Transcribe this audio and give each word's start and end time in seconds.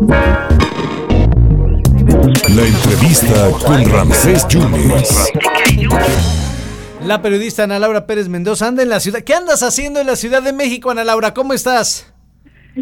La 0.00 0.16
entrevista 2.66 3.50
con 3.66 3.84
Ramsés 3.92 4.48
Yunes. 4.48 5.30
La 7.04 7.20
periodista 7.20 7.64
Ana 7.64 7.78
Laura 7.78 8.06
Pérez 8.06 8.28
Mendoza 8.30 8.66
anda 8.68 8.82
en 8.82 8.88
la 8.88 8.98
ciudad. 9.00 9.20
¿Qué 9.20 9.34
andas 9.34 9.62
haciendo 9.62 10.00
en 10.00 10.06
la 10.06 10.16
Ciudad 10.16 10.42
de 10.42 10.54
México, 10.54 10.90
Ana 10.90 11.04
Laura? 11.04 11.34
¿Cómo 11.34 11.52
estás? 11.52 12.14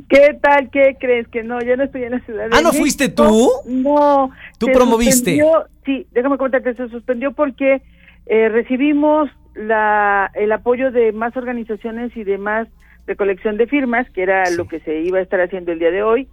¿Qué 0.08 0.38
tal? 0.40 0.70
¿Qué 0.70 0.96
crees? 1.00 1.26
Que 1.26 1.42
no, 1.42 1.60
yo 1.60 1.76
no 1.76 1.82
estoy 1.84 2.04
en 2.04 2.12
la 2.12 2.20
Ciudad 2.20 2.44
de 2.50 2.50
Ah, 2.52 2.60
¿no 2.60 2.68
México. 2.68 2.82
fuiste 2.82 3.08
tú? 3.08 3.50
No. 3.66 4.30
¿Tú 4.58 4.66
se 4.66 4.72
promoviste? 4.72 5.36
suspendió- 5.36 5.66
Sí, 5.84 6.06
déjame 6.12 6.38
contarte, 6.38 6.74
se 6.74 6.88
suspendió 6.88 7.32
porque 7.32 7.82
eh, 8.26 8.48
recibimos 8.50 9.28
la, 9.56 10.30
el 10.34 10.52
apoyo 10.52 10.92
de 10.92 11.10
más 11.12 11.36
organizaciones 11.36 12.16
y 12.16 12.22
de 12.22 12.38
más 12.38 12.68
recolección 13.08 13.56
de 13.56 13.66
firmas, 13.66 14.06
que 14.10 14.22
era 14.22 14.44
Sí. 14.46 14.56
lo 14.56 14.68
que 14.68 14.78
se 14.80 15.00
iba 15.00 15.18
a 15.18 15.22
estar 15.22 15.40
haciendo 15.40 15.72
el 15.72 15.78
día 15.80 15.90
de 15.90 16.02
hoy. 16.04 16.28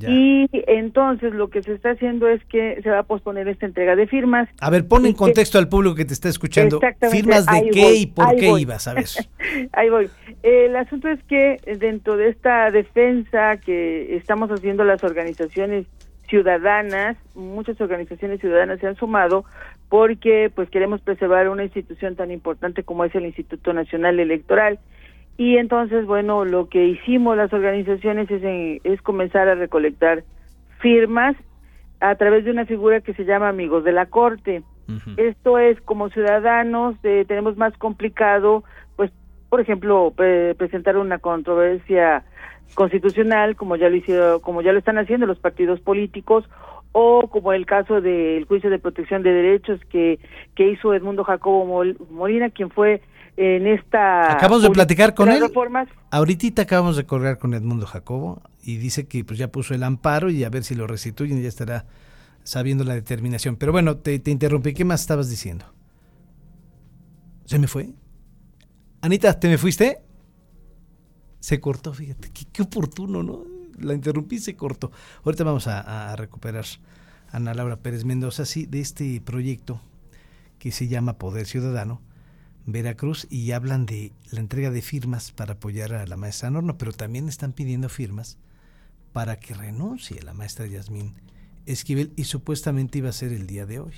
Ya. 0.00 0.08
Y 0.10 0.48
entonces 0.66 1.32
lo 1.34 1.50
que 1.50 1.62
se 1.62 1.74
está 1.74 1.90
haciendo 1.90 2.26
es 2.28 2.42
que 2.46 2.80
se 2.82 2.90
va 2.90 3.00
a 3.00 3.02
posponer 3.02 3.46
esta 3.48 3.66
entrega 3.66 3.94
de 3.96 4.06
firmas. 4.06 4.48
A 4.60 4.70
ver, 4.70 4.88
pon 4.88 5.04
en 5.04 5.12
que- 5.12 5.18
contexto 5.18 5.58
al 5.58 5.68
público 5.68 5.94
que 5.94 6.04
te 6.06 6.14
está 6.14 6.28
escuchando. 6.28 6.80
¿Firmas 7.10 7.44
de 7.46 7.70
qué 7.70 7.82
voy, 7.82 7.96
y 7.98 8.06
por 8.06 8.34
qué 8.36 8.48
voy. 8.48 8.62
ibas? 8.62 8.88
A 8.88 8.94
ver. 8.94 9.04
Ahí 9.72 9.90
voy. 9.90 10.08
El 10.42 10.74
asunto 10.76 11.08
es 11.08 11.22
que 11.24 11.58
dentro 11.78 12.16
de 12.16 12.28
esta 12.30 12.70
defensa 12.70 13.58
que 13.58 14.16
estamos 14.16 14.50
haciendo 14.50 14.84
las 14.84 15.04
organizaciones 15.04 15.86
ciudadanas, 16.28 17.16
muchas 17.34 17.80
organizaciones 17.80 18.40
ciudadanas 18.40 18.80
se 18.80 18.86
han 18.86 18.96
sumado 18.96 19.44
porque 19.88 20.50
pues 20.54 20.70
queremos 20.70 21.00
preservar 21.00 21.48
una 21.48 21.64
institución 21.64 22.14
tan 22.16 22.30
importante 22.30 22.84
como 22.84 23.04
es 23.04 23.14
el 23.14 23.26
Instituto 23.26 23.72
Nacional 23.72 24.20
Electoral. 24.20 24.78
Y 25.40 25.56
entonces, 25.56 26.04
bueno, 26.04 26.44
lo 26.44 26.68
que 26.68 26.84
hicimos 26.84 27.34
las 27.34 27.50
organizaciones 27.50 28.30
es, 28.30 28.42
en- 28.42 28.78
es 28.84 29.00
comenzar 29.00 29.48
a 29.48 29.54
recolectar 29.54 30.22
firmas 30.80 31.34
a 31.98 32.14
través 32.16 32.44
de 32.44 32.50
una 32.50 32.66
figura 32.66 33.00
que 33.00 33.14
se 33.14 33.24
llama 33.24 33.48
Amigos 33.48 33.82
de 33.84 33.92
la 33.92 34.04
Corte. 34.04 34.62
Esto 35.16 35.58
es 35.58 35.80
como 35.80 36.10
ciudadanos 36.10 36.94
eh, 37.04 37.24
tenemos 37.26 37.56
más 37.56 37.74
complicado, 37.78 38.64
pues, 38.96 39.10
por 39.48 39.62
ejemplo, 39.62 40.12
pre- 40.14 40.54
presentar 40.56 40.98
una 40.98 41.18
controversia 41.18 42.22
constitucional, 42.74 43.56
como 43.56 43.76
ya 43.76 43.88
lo 43.88 43.96
hicieron, 43.96 44.40
como 44.40 44.60
ya 44.60 44.72
lo 44.72 44.78
están 44.78 44.98
haciendo 44.98 45.24
los 45.26 45.38
partidos 45.38 45.80
políticos, 45.80 46.44
o 46.92 47.28
como 47.30 47.54
el 47.54 47.64
caso 47.64 48.02
del 48.02 48.44
juicio 48.44 48.68
de 48.68 48.78
protección 48.78 49.22
de 49.22 49.32
derechos 49.32 49.80
que 49.88 50.18
que 50.54 50.68
hizo 50.70 50.92
Edmundo 50.92 51.24
Jacobo 51.24 51.64
Mol- 51.64 51.96
Molina, 52.10 52.50
quien 52.50 52.68
fue 52.68 53.00
en 53.40 53.66
esta 53.66 54.32
Acabamos 54.32 54.62
de 54.62 54.70
platicar 54.70 55.14
con 55.14 55.30
él. 55.30 55.40
reformas 55.40 55.88
Ahorita 56.10 56.62
acabamos 56.62 56.96
de 56.96 57.06
colgar 57.06 57.38
con 57.38 57.54
Edmundo 57.54 57.86
Jacobo 57.86 58.42
y 58.62 58.76
dice 58.76 59.06
que 59.06 59.24
pues 59.24 59.38
ya 59.38 59.50
puso 59.50 59.72
el 59.72 59.82
amparo 59.82 60.28
y 60.28 60.44
a 60.44 60.50
ver 60.50 60.62
si 60.62 60.74
lo 60.74 60.86
restituyen 60.86 61.38
y 61.38 61.42
ya 61.42 61.48
estará 61.48 61.86
sabiendo 62.44 62.84
la 62.84 62.94
determinación. 62.94 63.56
Pero 63.56 63.72
bueno, 63.72 63.96
te, 63.96 64.18
te 64.18 64.30
interrumpí. 64.30 64.74
¿Qué 64.74 64.84
más 64.84 65.00
estabas 65.00 65.30
diciendo? 65.30 65.64
¿Se 67.46 67.58
me 67.58 67.66
fue? 67.66 67.90
Anita, 69.00 69.40
¿te 69.40 69.48
me 69.48 69.56
fuiste? 69.56 70.02
Se 71.38 71.60
cortó, 71.60 71.94
fíjate. 71.94 72.30
Qué, 72.30 72.44
qué 72.52 72.62
oportuno, 72.62 73.22
¿no? 73.22 73.44
La 73.78 73.94
interrumpí 73.94 74.36
y 74.36 74.40
se 74.40 74.54
cortó. 74.54 74.92
Ahorita 75.24 75.44
vamos 75.44 75.66
a, 75.66 76.12
a 76.12 76.16
recuperar 76.16 76.66
a 77.32 77.36
Ana 77.38 77.54
Laura 77.54 77.76
Pérez 77.76 78.04
Mendoza, 78.04 78.44
sí, 78.44 78.66
de 78.66 78.80
este 78.80 79.18
proyecto 79.22 79.80
que 80.58 80.72
se 80.72 80.88
llama 80.88 81.16
Poder 81.16 81.46
Ciudadano. 81.46 82.02
Veracruz 82.66 83.26
y 83.30 83.50
hablan 83.52 83.86
de 83.86 84.12
la 84.30 84.40
entrega 84.40 84.70
de 84.70 84.82
firmas 84.82 85.32
para 85.32 85.54
apoyar 85.54 85.92
a 85.94 86.06
la 86.06 86.16
maestra 86.16 86.50
Norma, 86.50 86.78
pero 86.78 86.92
también 86.92 87.28
están 87.28 87.52
pidiendo 87.52 87.88
firmas 87.88 88.38
para 89.12 89.38
que 89.40 89.54
renuncie 89.54 90.22
la 90.22 90.34
maestra 90.34 90.66
Yasmín 90.66 91.14
Esquivel 91.66 92.12
y 92.16 92.24
supuestamente 92.24 92.98
iba 92.98 93.08
a 93.08 93.12
ser 93.12 93.32
el 93.32 93.46
día 93.46 93.66
de 93.66 93.80
hoy 93.80 93.94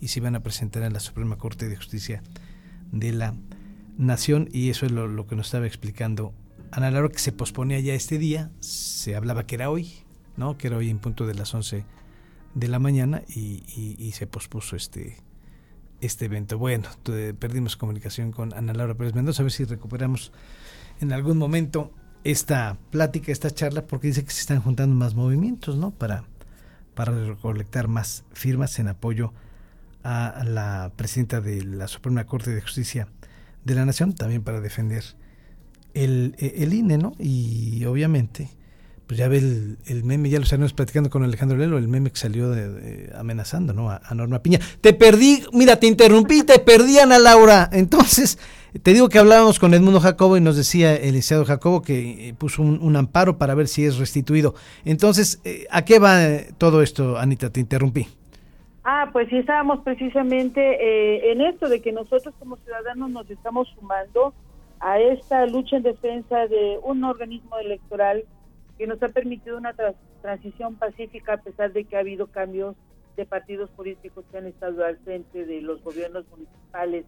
y 0.00 0.08
se 0.08 0.18
iban 0.20 0.34
a 0.34 0.42
presentar 0.42 0.82
en 0.82 0.92
la 0.92 1.00
Suprema 1.00 1.36
Corte 1.36 1.68
de 1.68 1.76
Justicia 1.76 2.22
de 2.92 3.12
la 3.12 3.34
Nación 3.96 4.48
y 4.52 4.70
eso 4.70 4.86
es 4.86 4.92
lo, 4.92 5.06
lo 5.08 5.26
que 5.26 5.36
nos 5.36 5.46
estaba 5.46 5.66
explicando 5.66 6.32
Ana 6.72 6.90
Laura 6.90 7.08
que 7.10 7.18
se 7.18 7.32
posponía 7.32 7.80
ya 7.80 7.94
este 7.94 8.18
día, 8.18 8.50
se 8.60 9.14
hablaba 9.16 9.44
que 9.46 9.56
era 9.56 9.70
hoy, 9.70 9.92
¿no? 10.36 10.56
Que 10.56 10.68
era 10.68 10.76
hoy 10.76 10.88
en 10.88 10.98
punto 11.00 11.26
de 11.26 11.34
las 11.34 11.52
11 11.52 11.84
de 12.54 12.68
la 12.68 12.78
mañana 12.78 13.22
y, 13.28 13.62
y- 13.76 13.96
y 13.98 14.12
se 14.12 14.26
pospuso 14.26 14.76
este 14.76 15.16
este 16.00 16.26
evento. 16.26 16.58
Bueno, 16.58 16.88
tu- 17.02 17.12
perdimos 17.38 17.76
comunicación 17.76 18.32
con 18.32 18.52
Ana 18.54 18.72
Laura 18.72 18.94
Pérez 18.94 19.14
Mendoza, 19.14 19.42
a 19.42 19.44
ver 19.44 19.52
si 19.52 19.64
recuperamos 19.64 20.32
en 21.00 21.12
algún 21.12 21.38
momento 21.38 21.92
esta 22.24 22.76
plática, 22.90 23.32
esta 23.32 23.50
charla, 23.50 23.86
porque 23.86 24.08
dice 24.08 24.24
que 24.24 24.30
se 24.30 24.40
están 24.40 24.60
juntando 24.60 24.94
más 24.94 25.14
movimientos, 25.14 25.76
¿no? 25.76 25.90
Para, 25.90 26.24
para 26.94 27.12
recolectar 27.12 27.88
más 27.88 28.24
firmas 28.32 28.78
en 28.78 28.88
apoyo 28.88 29.32
a 30.02 30.44
la 30.46 30.92
presidenta 30.96 31.40
de 31.40 31.62
la 31.64 31.86
Suprema 31.88 32.24
Corte 32.24 32.50
de 32.50 32.60
Justicia 32.60 33.08
de 33.64 33.74
la 33.74 33.84
Nación, 33.84 34.14
también 34.14 34.42
para 34.42 34.60
defender 34.60 35.04
el, 35.94 36.34
el 36.38 36.72
INE, 36.72 36.98
¿no? 36.98 37.12
Y 37.18 37.84
obviamente, 37.84 38.48
pues 39.10 39.18
ya 39.18 39.26
ve 39.26 39.38
el, 39.38 40.04
meme, 40.04 40.30
ya 40.30 40.38
lo 40.38 40.44
estaremos 40.44 40.72
platicando 40.72 41.10
con 41.10 41.24
Alejandro 41.24 41.58
Lelo, 41.58 41.78
el 41.78 41.88
meme 41.88 42.12
que 42.12 42.16
salió 42.16 42.48
de, 42.48 43.10
amenazando, 43.18 43.72
¿no? 43.72 43.90
A, 43.90 44.00
Norma 44.14 44.40
Piña. 44.40 44.60
Te 44.80 44.92
perdí, 44.92 45.42
mira, 45.52 45.74
te 45.80 45.88
interrumpí, 45.88 46.44
te 46.44 46.60
perdí, 46.60 47.00
Ana 47.00 47.18
Laura. 47.18 47.68
Entonces, 47.72 48.38
te 48.84 48.92
digo 48.92 49.08
que 49.08 49.18
hablábamos 49.18 49.58
con 49.58 49.74
Edmundo 49.74 49.98
Jacobo 49.98 50.36
y 50.36 50.40
nos 50.40 50.56
decía 50.56 50.94
el 50.94 51.14
licenciado 51.14 51.44
Jacobo 51.44 51.82
que 51.82 52.28
eh, 52.28 52.34
puso 52.34 52.62
un, 52.62 52.78
un 52.80 52.94
amparo 52.94 53.36
para 53.36 53.56
ver 53.56 53.66
si 53.66 53.84
es 53.84 53.98
restituido. 53.98 54.54
Entonces, 54.84 55.40
eh, 55.42 55.66
¿a 55.72 55.84
qué 55.84 55.98
va 55.98 56.24
eh, 56.24 56.50
todo 56.56 56.80
esto, 56.80 57.18
Anita? 57.18 57.50
Te 57.50 57.58
interrumpí. 57.58 58.06
Ah, 58.84 59.08
pues 59.10 59.28
sí 59.28 59.38
estábamos 59.38 59.80
precisamente 59.80 60.60
eh, 60.60 61.32
en 61.32 61.40
esto 61.40 61.68
de 61.68 61.82
que 61.82 61.90
nosotros 61.90 62.32
como 62.38 62.58
ciudadanos 62.58 63.10
nos 63.10 63.28
estamos 63.28 63.66
sumando 63.74 64.34
a 64.78 65.00
esta 65.00 65.46
lucha 65.46 65.78
en 65.78 65.82
defensa 65.82 66.46
de 66.46 66.78
un 66.84 67.02
organismo 67.02 67.58
electoral 67.58 68.24
que 68.80 68.86
nos 68.86 69.02
ha 69.02 69.08
permitido 69.08 69.58
una 69.58 69.74
transición 70.22 70.76
pacífica 70.76 71.34
a 71.34 71.42
pesar 71.42 71.70
de 71.74 71.84
que 71.84 71.96
ha 71.96 72.00
habido 72.00 72.28
cambios 72.28 72.76
de 73.14 73.26
partidos 73.26 73.68
políticos 73.72 74.24
que 74.32 74.38
han 74.38 74.46
estado 74.46 74.82
al 74.86 74.96
frente 75.00 75.44
de 75.44 75.60
los 75.60 75.84
gobiernos 75.84 76.24
municipales, 76.30 77.04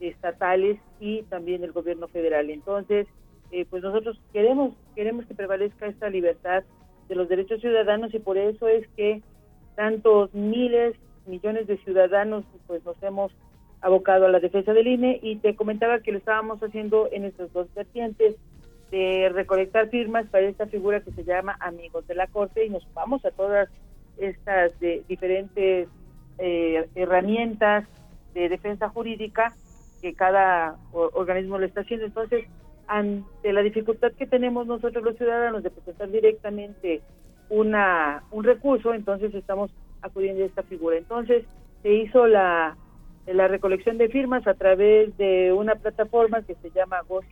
estatales 0.00 0.80
y 0.98 1.22
también 1.22 1.62
el 1.62 1.70
gobierno 1.70 2.08
federal. 2.08 2.50
Entonces, 2.50 3.06
eh, 3.52 3.64
pues 3.70 3.84
nosotros 3.84 4.20
queremos 4.32 4.74
queremos 4.96 5.24
que 5.26 5.36
prevalezca 5.36 5.86
esta 5.86 6.10
libertad 6.10 6.64
de 7.08 7.14
los 7.14 7.28
derechos 7.28 7.60
ciudadanos 7.60 8.12
y 8.12 8.18
por 8.18 8.36
eso 8.36 8.66
es 8.66 8.88
que 8.96 9.22
tantos 9.76 10.34
miles, 10.34 10.96
millones 11.26 11.68
de 11.68 11.76
ciudadanos 11.84 12.44
pues 12.66 12.84
nos 12.84 13.00
hemos 13.00 13.30
abocado 13.80 14.26
a 14.26 14.28
la 14.28 14.40
defensa 14.40 14.72
del 14.72 14.88
INE 14.88 15.20
y 15.22 15.36
te 15.36 15.54
comentaba 15.54 16.00
que 16.00 16.10
lo 16.10 16.18
estábamos 16.18 16.60
haciendo 16.64 17.08
en 17.12 17.26
estas 17.26 17.52
dos 17.52 17.72
vertientes 17.74 18.34
de 18.92 19.30
recolectar 19.32 19.88
firmas 19.88 20.26
para 20.26 20.46
esta 20.46 20.66
figura 20.66 21.00
que 21.00 21.12
se 21.12 21.24
llama 21.24 21.56
Amigos 21.60 22.06
de 22.06 22.14
la 22.14 22.26
Corte 22.26 22.66
y 22.66 22.68
nos 22.68 22.86
vamos 22.92 23.24
a 23.24 23.30
todas 23.30 23.70
estas 24.18 24.78
de 24.80 25.02
diferentes 25.08 25.88
eh, 26.38 26.88
herramientas 26.94 27.88
de 28.34 28.50
defensa 28.50 28.90
jurídica 28.90 29.54
que 30.02 30.12
cada 30.12 30.76
organismo 30.92 31.58
lo 31.58 31.64
está 31.64 31.80
haciendo. 31.80 32.04
Entonces, 32.04 32.44
ante 32.86 33.54
la 33.54 33.62
dificultad 33.62 34.12
que 34.12 34.26
tenemos 34.26 34.66
nosotros 34.66 35.02
los 35.02 35.16
ciudadanos 35.16 35.62
de 35.62 35.70
presentar 35.70 36.10
directamente 36.10 37.00
una 37.48 38.24
un 38.30 38.44
recurso, 38.44 38.92
entonces 38.92 39.34
estamos 39.34 39.70
acudiendo 40.02 40.42
a 40.42 40.46
esta 40.46 40.64
figura. 40.64 40.98
Entonces, 40.98 41.46
se 41.82 41.94
hizo 41.94 42.26
la, 42.26 42.76
la 43.26 43.48
recolección 43.48 43.96
de 43.96 44.10
firmas 44.10 44.46
a 44.46 44.52
través 44.52 45.16
de 45.16 45.50
una 45.54 45.76
plataforma 45.76 46.42
que 46.42 46.56
se 46.56 46.70
llama 46.72 47.00
Go 47.08 47.22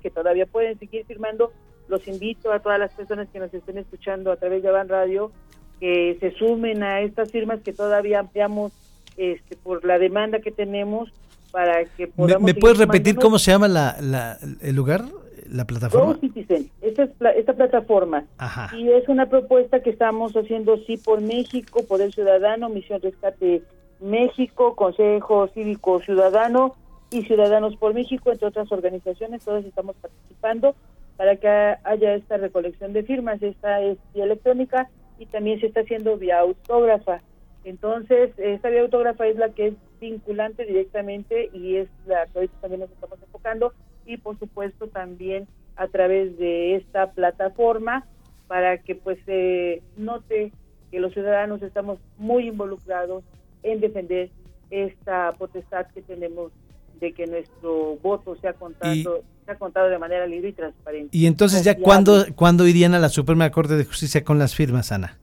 Que 0.00 0.10
todavía 0.10 0.46
pueden 0.46 0.78
seguir 0.78 1.04
firmando. 1.06 1.52
Los 1.88 2.06
invito 2.06 2.52
a 2.52 2.58
todas 2.60 2.78
las 2.78 2.92
personas 2.92 3.28
que 3.32 3.38
nos 3.38 3.52
estén 3.54 3.78
escuchando 3.78 4.30
a 4.30 4.36
través 4.36 4.62
de 4.62 4.68
Avan 4.68 4.88
Radio 4.88 5.32
que 5.80 6.16
se 6.20 6.32
sumen 6.32 6.82
a 6.82 7.00
estas 7.00 7.30
firmas 7.30 7.60
que 7.60 7.72
todavía 7.72 8.18
ampliamos 8.20 8.72
este, 9.16 9.56
por 9.56 9.84
la 9.84 9.98
demanda 9.98 10.40
que 10.40 10.50
tenemos 10.50 11.08
para 11.52 11.84
que 11.84 12.06
¿Me, 12.06 12.12
podamos... 12.12 12.42
me 12.42 12.48
seguir 12.48 12.60
puedes 12.60 12.78
repetir 12.78 13.16
cómo 13.16 13.38
se 13.38 13.52
llama 13.52 13.68
la, 13.68 13.96
la- 14.02 14.36
el 14.60 14.74
lugar, 14.76 15.04
la 15.50 15.64
plataforma? 15.64 16.12
Go 16.14 16.20
Citizen, 16.20 16.68
esta, 16.82 17.04
es 17.04 17.10
esta 17.38 17.52
plataforma. 17.54 18.24
Ajá. 18.38 18.76
Y 18.76 18.90
es 18.90 19.08
una 19.08 19.26
propuesta 19.30 19.80
que 19.80 19.90
estamos 19.90 20.36
haciendo 20.36 20.76
sí 20.86 20.96
por 20.98 21.20
México, 21.22 21.84
Poder 21.88 22.12
Ciudadano, 22.12 22.68
Misión 22.68 23.00
Rescate 23.00 23.62
México, 24.00 24.74
Consejo 24.76 25.48
Cívico 25.54 26.00
Ciudadano 26.00 26.74
y 27.10 27.22
Ciudadanos 27.22 27.76
por 27.76 27.94
México, 27.94 28.30
entre 28.30 28.48
otras 28.48 28.70
organizaciones, 28.70 29.44
todos 29.44 29.64
estamos 29.64 29.96
participando 29.96 30.74
para 31.16 31.36
que 31.36 31.48
haya 31.48 32.14
esta 32.14 32.36
recolección 32.36 32.92
de 32.92 33.02
firmas. 33.02 33.42
Esta 33.42 33.80
es 33.80 33.98
vía 34.14 34.24
electrónica 34.24 34.88
y 35.18 35.26
también 35.26 35.60
se 35.60 35.66
está 35.66 35.80
haciendo 35.80 36.16
vía 36.18 36.40
autógrafa. 36.40 37.22
Entonces, 37.64 38.30
esta 38.38 38.68
vía 38.68 38.82
autógrafa 38.82 39.26
es 39.26 39.36
la 39.36 39.50
que 39.50 39.68
es 39.68 39.74
vinculante 40.00 40.64
directamente 40.64 41.50
y 41.52 41.76
es 41.76 41.88
la 42.06 42.26
que 42.26 42.48
también 42.60 42.80
nos 42.80 42.90
estamos 42.90 43.18
enfocando 43.20 43.72
y 44.06 44.16
por 44.16 44.38
supuesto 44.38 44.86
también 44.86 45.48
a 45.76 45.88
través 45.88 46.38
de 46.38 46.76
esta 46.76 47.12
plataforma 47.12 48.06
para 48.46 48.78
que 48.78 48.94
pues 48.94 49.18
se 49.26 49.82
note 49.96 50.52
que 50.90 51.00
los 51.00 51.12
ciudadanos 51.12 51.62
estamos 51.62 51.98
muy 52.16 52.48
involucrados 52.48 53.24
en 53.62 53.80
defender 53.80 54.30
esta 54.70 55.32
potestad 55.32 55.86
que 55.88 56.00
tenemos 56.02 56.52
de 57.00 57.12
que 57.12 57.26
nuestro 57.26 57.96
voto 58.02 58.36
sea 58.36 58.52
contado, 58.52 59.22
sea 59.44 59.54
contado 59.56 59.88
de 59.88 59.98
manera 59.98 60.26
libre 60.26 60.50
y 60.50 60.52
transparente. 60.52 61.16
Y 61.16 61.26
entonces 61.26 61.64
ya 61.64 61.76
cuándo, 61.76 62.24
cuándo 62.34 62.66
irían 62.66 62.94
a 62.94 62.98
la 62.98 63.08
Suprema 63.08 63.50
Corte 63.50 63.76
de 63.76 63.84
Justicia 63.84 64.24
con 64.24 64.38
las 64.38 64.54
firmas, 64.54 64.92
Ana? 64.92 65.18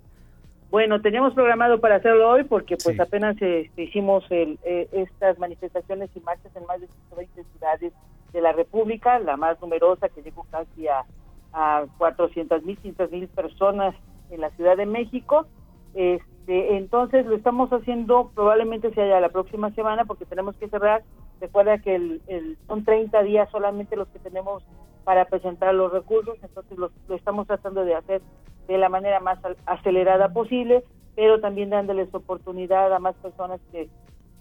Bueno, 0.72 1.01
teníamos 1.01 1.33
programado 1.33 1.80
para 1.80 1.95
hacerlo 1.95 2.30
hoy 2.30 2.44
porque 2.44 2.75
pues 2.83 3.00
apenas 3.00 3.42
este, 3.42 3.83
hicimos 3.83 4.25
el, 4.30 4.60
eh, 4.66 4.89
estas 4.92 5.39
manifestaciones 5.39 6.10
y 6.16 6.19
marchas 6.19 6.54
en 6.56 6.66
más 6.66 6.81
de 6.81 6.88
120 6.88 7.44
ciudades 7.51 7.94
de 8.33 8.42
la 8.42 8.51
República, 8.51 9.18
la 9.19 9.38
más 9.38 9.60
numerosa 9.62 10.10
que 10.10 10.22
llegó 10.22 10.45
casi 10.51 10.88
a, 10.88 11.06
a 11.54 11.86
400 11.98 12.63
mil, 12.63 12.77
500 12.77 13.12
mil 13.12 13.27
personas 13.30 13.95
en 14.30 14.42
la 14.42 14.50
Ciudad 14.51 14.75
de 14.75 14.86
México. 14.86 15.48
Este, 15.94 16.75
entonces 16.75 17.25
lo 17.25 17.36
estamos 17.36 17.69
haciendo 17.72 18.31
probablemente 18.36 18.94
sea 18.94 19.22
la 19.22 19.30
próxima 19.30 19.72
semana 19.72 20.04
porque 20.04 20.25
tenemos 20.25 20.57
que 20.57 20.68
cerrar. 20.68 21.04
Recuerda 21.40 21.78
que 21.80 21.96
el, 21.96 22.58
son 22.68 22.84
30 22.84 23.24
días 23.24 23.50
solamente 23.52 23.96
los 23.96 24.08
que 24.10 24.20
tenemos 24.20 24.64
para 25.04 25.26
presentar 25.26 25.74
los 25.74 25.92
recursos, 25.92 26.38
entonces 26.42 26.78
lo, 26.78 26.92
estamos 27.16 27.46
tratando 27.48 27.86
de 27.86 27.96
hacer 27.96 28.22
de 28.68 28.78
la 28.78 28.90
manera 28.90 29.20
más 29.20 29.40
acelerada 29.66 30.30
posible, 30.30 30.84
pero 31.16 31.40
también 31.40 31.70
dándoles 31.70 32.14
oportunidad 32.14 32.92
a 32.94 33.00
más 33.00 33.16
personas 33.16 33.60
que 33.72 33.88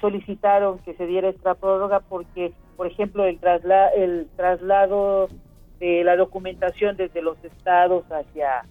solicitaron 0.00 0.79
que 0.79 0.94
se 0.94 1.06
diera 1.06 1.29
esta 1.29 1.55
prórroga 1.55 2.00
porque, 2.00 2.52
por 2.76 2.87
ejemplo, 2.87 3.25
el, 3.25 3.38
trasla 3.38 3.88
el 3.88 4.29
traslado 4.37 5.29
de 5.79 6.05
la 6.05 6.17
documentación 6.17 6.96
desde 6.96 7.23
los 7.23 7.43
estados 7.44 8.05
hacia 8.11 8.64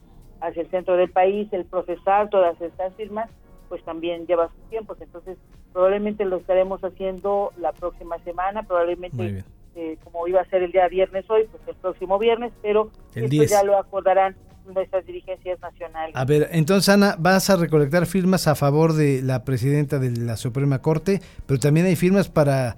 hacia 0.43 0.61
el 0.61 0.69
centro 0.69 0.97
del 0.97 1.09
país, 1.09 1.47
el 1.53 1.65
procesar 1.65 2.29
todas 2.29 2.59
estas 2.59 2.93
firmas, 2.95 3.29
pues 3.73 3.83
también 3.85 4.27
lleva 4.27 4.49
sus 4.49 4.69
tiempos. 4.69 5.01
Entonces, 5.01 5.35
probablemente 5.71 6.25
lo 6.25 6.37
estaremos 6.37 6.79
haciendo 6.83 7.51
la 7.57 7.71
próxima 7.71 8.19
semana, 8.19 8.61
probablemente 8.61 9.43
eh, 9.75 9.97
como 10.03 10.27
iba 10.27 10.41
a 10.41 10.45
ser 10.45 10.61
el 10.61 10.71
día 10.71 10.87
viernes 10.89 11.27
hoy, 11.27 11.47
pues 11.49 11.63
el 11.67 11.73
próximo 11.77 12.19
viernes, 12.19 12.53
pero 12.61 12.91
esto 13.15 13.43
ya 13.45 13.63
lo 13.63 13.79
acordarán 13.79 14.35
nuestras 14.71 15.03
dirigencias 15.07 15.59
nacionales. 15.59 16.15
A 16.15 16.23
ver, 16.23 16.49
entonces 16.51 16.87
Ana, 16.87 17.15
vas 17.17 17.49
a 17.49 17.55
recolectar 17.55 18.05
firmas 18.05 18.47
a 18.47 18.53
favor 18.53 18.93
de 18.93 19.23
la 19.23 19.43
presidenta 19.43 19.97
de 19.97 20.11
la 20.11 20.37
Suprema 20.37 20.83
Corte, 20.83 21.19
pero 21.47 21.59
también 21.59 21.87
hay 21.87 21.95
firmas 21.95 22.29
para 22.29 22.75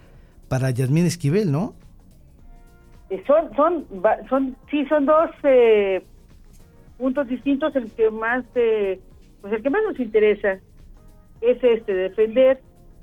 para 0.48 0.70
Yasmín 0.70 1.08
Esquivel, 1.08 1.52
¿no? 1.52 1.74
Eh, 3.10 3.22
son 3.28 3.54
son 3.58 3.86
son 4.30 4.56
sí 4.72 4.86
son 4.86 5.06
dos 5.06 5.30
eh, 5.44 6.02
puntos 6.98 7.28
distintos, 7.28 7.76
el 7.76 7.92
que 7.92 8.10
más, 8.12 8.46
eh, 8.56 8.98
pues 9.42 9.52
el 9.52 9.62
que 9.62 9.70
más 9.70 9.82
nos 9.84 10.00
interesa 10.00 10.60
es 11.42 11.64
este, 11.64 11.94
defender 11.94 12.62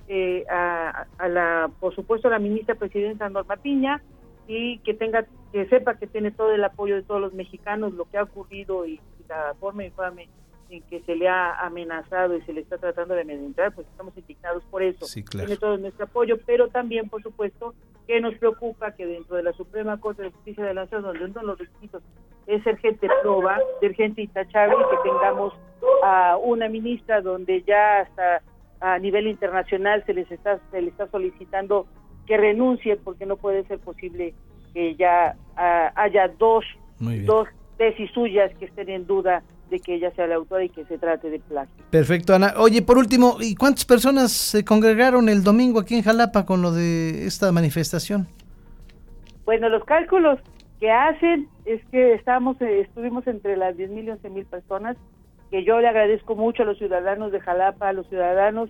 eh, 0.08 0.44
a, 0.50 1.06
la, 1.29 1.70
por 1.81 1.94
supuesto, 1.94 2.29
a 2.29 2.32
la 2.32 2.38
ministra 2.38 2.75
presidenta 2.75 3.29
Norma 3.29 3.56
Piña 3.56 4.02
y 4.46 4.79
que 4.79 4.94
tenga, 4.94 5.25
que 5.52 5.67
sepa 5.69 5.94
que 5.94 6.06
tiene 6.06 6.31
todo 6.31 6.52
el 6.52 6.64
apoyo 6.64 6.96
de 6.96 7.02
todos 7.02 7.20
los 7.20 7.32
mexicanos, 7.32 7.94
lo 7.94 8.05
que 8.06 8.19
ha 8.19 8.25
ocurrido 8.25 8.87
y, 8.87 9.00
la 9.29 9.55
forma 9.58 9.84
infame 9.84 10.29
en 10.69 10.82
que 10.82 11.00
se 11.02 11.17
le 11.17 11.29
ha 11.29 11.64
amenazado 11.64 12.37
y 12.37 12.43
se 12.43 12.52
le 12.52 12.61
está 12.61 12.76
tratando 12.76 13.14
de 13.14 13.23
amedrentar, 13.23 13.73
pues 13.73 13.87
estamos 13.87 14.14
indignados 14.19 14.62
por 14.64 14.82
eso. 14.82 15.06
Tiene 15.31 15.56
todo 15.56 15.79
nuestro 15.79 16.05
apoyo, 16.05 16.38
pero 16.44 16.69
también, 16.69 17.08
por 17.08 17.23
supuesto, 17.23 17.73
que 18.06 18.20
nos 18.20 18.34
preocupa 18.34 18.93
que 18.93 19.06
dentro 19.06 19.37
de 19.37 19.44
la 19.44 19.52
Suprema 19.52 19.99
Corte 20.00 20.23
de 20.23 20.31
Justicia 20.32 20.64
de 20.64 20.75
la 20.75 20.82
Nación, 20.82 21.02
donde 21.02 21.25
uno 21.25 21.40
de 21.40 21.46
los 21.46 21.58
requisitos 21.58 22.02
es 22.47 22.62
ser 22.62 22.79
gente 22.79 23.09
proba, 23.23 23.59
ser 23.81 23.94
gente 23.94 24.23
intachable, 24.23 24.77
que 24.91 25.09
tengamos 25.09 25.55
a 26.03 26.37
una 26.37 26.69
ministra 26.69 27.21
donde 27.21 27.62
ya 27.62 28.00
hasta 28.00 28.43
a 28.81 28.99
nivel 28.99 29.29
internacional 29.29 30.03
se 30.06 30.15
les 30.15 30.31
está 30.31 30.59
se 30.71 30.83
le 30.83 30.89
está 30.89 31.06
solicitando 31.09 31.87
que 32.27 32.37
renuncie 32.37 32.97
porque 32.97 33.27
no 33.27 33.37
puede 33.37 33.65
ser 33.65 33.79
posible 33.79 34.35
que 34.75 34.97
ya 34.97 35.37
ah, 35.56 35.93
haya 35.94 36.29
dos 36.29 36.65
dos 37.25 37.49
tesis 37.79 38.11
suyas 38.12 38.53
que 38.59 38.67
estén 38.67 38.89
en 38.91 39.06
duda 39.06 39.43
de 39.71 39.81
que 39.81 39.94
ella 39.94 40.11
sea 40.15 40.27
la 40.27 40.37
autora 40.37 40.65
y 40.65 40.69
que 40.69 40.85
se 40.85 40.99
trate 40.99 41.31
de 41.31 41.41
plagio. 41.41 41.75
Perfecto, 41.91 42.35
Ana. 42.35 42.55
Oye, 42.59 42.83
por 42.83 42.99
último, 42.99 43.39
¿y 43.41 43.55
cuántas 43.55 43.87
personas 43.87 44.31
se 44.31 44.65
congregaron 44.65 45.29
el 45.29 45.43
domingo 45.43 45.81
aquí 45.81 45.97
en 45.97 46.03
Jalapa 46.03 46.44
con 46.44 46.61
lo 46.61 46.73
de 46.73 47.27
esta 47.27 47.50
manifestación? 47.53 48.29
Bueno, 49.47 49.69
los 49.69 49.83
cálculos 49.85 50.39
que 50.82 50.90
hacen 50.90 51.49
es 51.64 51.81
que 51.93 52.14
estamos, 52.14 52.61
eh, 52.61 52.81
estuvimos 52.81 53.25
entre 53.29 53.56
las 53.56 53.76
10 53.76 53.90
mil 53.90 54.05
y 54.06 54.11
11 54.11 54.31
mil 54.31 54.44
personas, 54.46 54.96
que 55.49 55.62
yo 55.62 55.81
le 55.81 55.87
agradezco 55.87 56.34
mucho 56.34 56.64
a 56.64 56.67
los 56.67 56.76
ciudadanos 56.76 57.31
de 57.31 57.38
Jalapa, 57.38 57.88
a 57.88 57.93
los 57.93 58.08
ciudadanos 58.08 58.69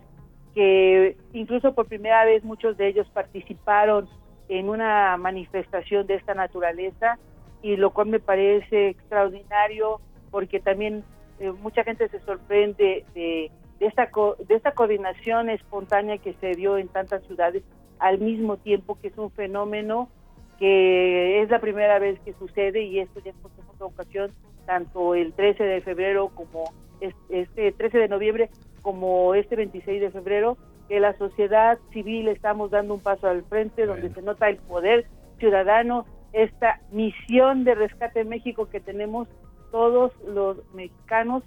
que 0.54 1.16
incluso 1.32 1.74
por 1.74 1.86
primera 1.86 2.26
vez 2.26 2.44
muchos 2.44 2.76
de 2.76 2.88
ellos 2.88 3.08
participaron 3.14 4.10
en 4.50 4.68
una 4.68 5.16
manifestación 5.16 6.06
de 6.06 6.16
esta 6.16 6.34
naturaleza 6.34 7.18
y 7.62 7.76
lo 7.76 7.94
cual 7.94 8.08
me 8.08 8.20
parece 8.20 8.88
extraordinario 8.88 10.02
porque 10.30 10.60
también 10.60 11.04
eh, 11.40 11.50
mucha 11.62 11.82
gente 11.82 12.10
se 12.10 12.20
sorprende 12.20 13.06
de, 13.14 13.50
esta 13.80 14.10
de 14.46 14.54
esta 14.54 14.72
coordinación 14.72 15.48
espontánea 15.48 16.18
que 16.18 16.34
se 16.34 16.56
dio 16.56 16.76
en 16.76 16.88
tantas 16.88 17.24
ciudades 17.24 17.62
al 17.98 18.18
mismo 18.18 18.58
tiempo 18.58 18.98
que 19.00 19.08
es 19.08 19.16
un 19.16 19.30
fenómeno 19.30 20.10
que 20.58 21.42
es 21.42 21.50
la 21.50 21.60
primera 21.60 21.98
vez 21.98 22.18
que 22.20 22.32
sucede 22.34 22.82
y 22.82 23.00
esto 23.00 23.20
ya 23.20 23.30
es 23.30 23.36
por 23.36 23.50
segunda 23.52 23.86
ocasión 23.86 24.32
tanto 24.66 25.14
el 25.14 25.32
13 25.32 25.64
de 25.64 25.80
febrero 25.80 26.30
como 26.34 26.64
este 27.00 27.72
13 27.72 27.98
de 27.98 28.08
noviembre 28.08 28.50
como 28.82 29.34
este 29.34 29.56
26 29.56 30.00
de 30.00 30.10
febrero 30.10 30.56
que 30.88 31.00
la 31.00 31.16
sociedad 31.18 31.78
civil 31.92 32.28
estamos 32.28 32.70
dando 32.70 32.94
un 32.94 33.00
paso 33.00 33.28
al 33.28 33.42
frente 33.44 33.86
donde 33.86 34.12
se 34.12 34.22
nota 34.22 34.48
el 34.48 34.56
poder 34.58 35.06
ciudadano 35.38 36.06
esta 36.32 36.80
misión 36.90 37.64
de 37.64 37.74
rescate 37.74 38.20
en 38.20 38.28
México 38.28 38.68
que 38.68 38.80
tenemos 38.80 39.28
todos 39.70 40.12
los 40.26 40.58
mexicanos 40.74 41.42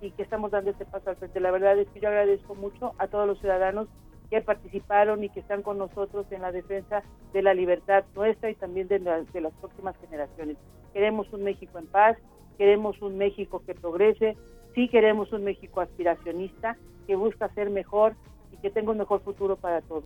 y 0.00 0.10
que 0.12 0.22
estamos 0.22 0.50
dando 0.50 0.70
este 0.70 0.86
paso 0.86 1.10
al 1.10 1.16
frente. 1.16 1.40
La 1.40 1.50
verdad 1.50 1.78
es 1.78 1.88
que 1.88 2.00
yo 2.00 2.08
agradezco 2.08 2.54
mucho 2.54 2.92
a 2.98 3.08
todos 3.08 3.26
los 3.26 3.38
ciudadanos 3.40 3.88
que 4.30 4.40
participaron 4.40 5.24
y 5.24 5.28
que 5.28 5.40
están 5.40 5.62
con 5.62 5.78
nosotros 5.78 6.26
en 6.30 6.42
la 6.42 6.52
defensa 6.52 7.02
de 7.32 7.42
la 7.42 7.52
libertad 7.52 8.04
nuestra 8.14 8.50
y 8.50 8.54
también 8.54 8.88
de, 8.88 8.98
de 8.98 9.40
las 9.40 9.52
próximas 9.54 9.96
generaciones. 10.00 10.56
Queremos 10.92 11.32
un 11.32 11.42
México 11.42 11.78
en 11.78 11.86
paz, 11.86 12.16
queremos 12.56 13.00
un 13.02 13.18
México 13.18 13.62
que 13.66 13.74
progrese, 13.74 14.36
sí 14.74 14.88
queremos 14.88 15.32
un 15.32 15.44
México 15.44 15.80
aspiracionista, 15.80 16.76
que 17.06 17.16
busca 17.16 17.52
ser 17.54 17.70
mejor 17.70 18.14
y 18.52 18.56
que 18.58 18.70
tenga 18.70 18.92
un 18.92 18.98
mejor 18.98 19.20
futuro 19.22 19.56
para 19.56 19.80
todos. 19.80 20.04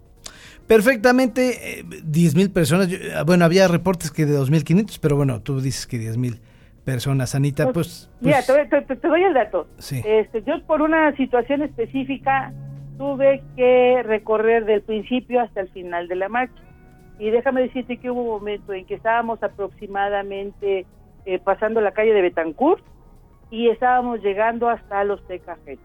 Perfectamente, 0.66 1.81
eh, 1.81 1.85
10 2.04 2.35
mil 2.35 2.50
personas, 2.50 2.88
bueno, 3.26 3.45
había 3.45 3.69
reportes 3.69 4.11
que 4.11 4.25
de 4.25 4.38
2.500, 4.38 4.99
pero 5.00 5.16
bueno, 5.16 5.43
tú 5.43 5.61
dices 5.61 5.87
que 5.87 5.99
10 5.99 6.16
mil 6.16 6.40
personas, 6.85 7.35
Anita, 7.35 7.73
pues... 7.73 8.11
pues 8.21 8.49
mira, 8.49 8.76
te, 8.87 9.09
doy 9.09 9.23
el 9.23 9.35
dato. 9.35 9.66
Este, 9.78 10.43
yo 10.43 10.64
por 10.66 10.81
una 10.83 11.14
situación 11.16 11.62
específica 11.62 12.52
tuve 12.97 13.43
que 13.57 14.03
recorrer 14.03 14.65
del 14.65 14.83
principio 14.83 15.41
hasta 15.41 15.61
el 15.61 15.69
final 15.71 16.09
de 16.09 16.17
la 16.17 16.29
marcha. 16.29 16.63
Y 17.19 17.31
déjame 17.31 17.63
decirte 17.63 17.99
que 17.99 18.11
hubo 18.11 18.23
un 18.23 18.29
momento 18.29 18.73
en 18.73 18.87
que 18.87 18.95
estábamos 18.95 19.43
aproximadamente 19.43 20.87
eh, 21.27 21.39
pasando 21.39 21.81
la 21.81 21.93
calle 21.93 22.13
de 22.13 22.23
Betancourt 22.23 22.85
y 23.51 23.69
estábamos 23.69 24.21
llegando 24.21 24.69
hasta 24.69 25.05
los 25.05 25.25
Tecajete. 25.27 25.79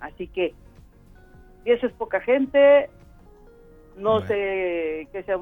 Así 0.00 0.28
que, 0.28 0.54
si 1.64 1.70
eso 1.70 1.86
es 1.86 1.92
poca 1.92 2.20
gente, 2.20 2.88
no 3.96 4.20
sé 4.26 5.08
que 5.12 5.22
sea 5.24 5.38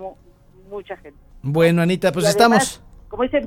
mucha 0.69 0.97
gente. 0.97 1.19
Bueno, 1.43 1.83
Anita, 1.83 2.11
pues 2.13 2.27
estamos 2.27 2.83
como 3.15 3.23
dicen, 3.23 3.45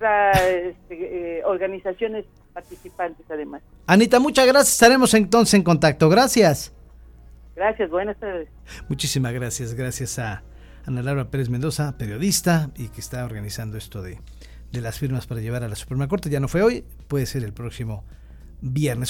este, 0.00 1.38
eh, 1.38 1.44
organizaciones 1.44 2.24
participantes 2.52 3.26
además. 3.30 3.62
Anita, 3.86 4.18
muchas 4.20 4.46
gracias. 4.46 4.74
Estaremos 4.74 5.14
entonces 5.14 5.54
en 5.54 5.62
contacto. 5.62 6.08
Gracias. 6.08 6.72
Gracias, 7.56 7.90
buenas 7.90 8.16
tardes. 8.18 8.48
Muchísimas 8.88 9.32
gracias. 9.32 9.74
Gracias 9.74 10.18
a 10.18 10.42
Ana 10.86 11.02
Laura 11.02 11.30
Pérez 11.30 11.48
Mendoza, 11.48 11.96
periodista 11.98 12.70
y 12.76 12.88
que 12.88 13.00
está 13.00 13.24
organizando 13.24 13.76
esto 13.76 14.02
de, 14.02 14.20
de 14.72 14.80
las 14.80 14.98
firmas 14.98 15.26
para 15.26 15.40
llevar 15.40 15.64
a 15.64 15.68
la 15.68 15.76
Suprema 15.76 16.08
Corte. 16.08 16.30
Ya 16.30 16.40
no 16.40 16.48
fue 16.48 16.62
hoy, 16.62 16.84
puede 17.08 17.26
ser 17.26 17.44
el 17.44 17.52
próximo 17.52 18.04
viernes. 18.60 19.06